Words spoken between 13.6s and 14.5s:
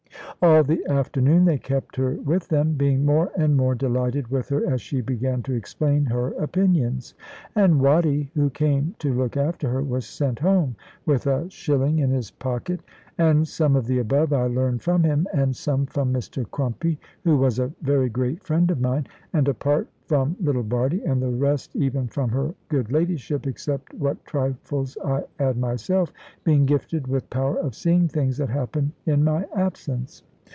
of the above I